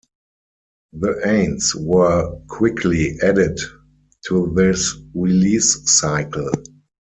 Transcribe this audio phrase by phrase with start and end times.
[0.93, 3.59] The Aints were quickly added
[4.29, 6.49] to this release cycle.